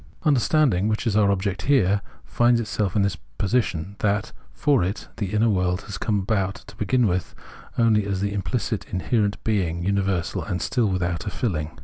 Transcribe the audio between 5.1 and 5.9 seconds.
the inner world